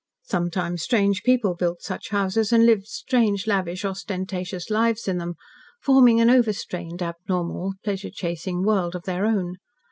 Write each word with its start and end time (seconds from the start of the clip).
Sometimes 0.23 0.81
strange 0.81 1.21
people 1.21 1.53
built 1.53 1.83
such 1.83 2.09
houses 2.09 2.51
and 2.51 2.65
lived 2.65 2.87
strange 2.87 3.45
lavish, 3.45 3.85
ostentatious 3.85 4.71
lives 4.71 5.07
in 5.07 5.19
them, 5.19 5.35
forming 5.79 6.19
an 6.19 6.27
overstrained, 6.27 7.03
abnormal, 7.03 7.73
pleasure 7.83 8.09
chasing 8.09 8.63
world 8.65 8.95
of 8.95 9.03
their 9.03 9.27
own. 9.27 9.57